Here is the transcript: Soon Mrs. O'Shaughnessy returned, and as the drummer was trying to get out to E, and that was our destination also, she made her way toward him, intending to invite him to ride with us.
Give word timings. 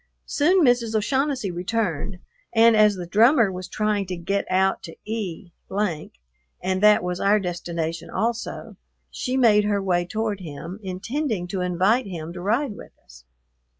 Soon 0.25 0.65
Mrs. 0.65 0.95
O'Shaughnessy 0.95 1.51
returned, 1.51 2.17
and 2.55 2.75
as 2.75 2.95
the 2.95 3.05
drummer 3.05 3.51
was 3.51 3.67
trying 3.69 4.07
to 4.07 4.17
get 4.17 4.49
out 4.49 4.81
to 4.81 4.95
E, 5.05 5.51
and 6.59 6.81
that 6.81 7.03
was 7.03 7.19
our 7.19 7.39
destination 7.39 8.09
also, 8.09 8.77
she 9.11 9.37
made 9.37 9.65
her 9.65 9.79
way 9.79 10.03
toward 10.03 10.39
him, 10.39 10.79
intending 10.81 11.45
to 11.49 11.61
invite 11.61 12.07
him 12.07 12.33
to 12.33 12.41
ride 12.41 12.75
with 12.75 12.93
us. 13.05 13.25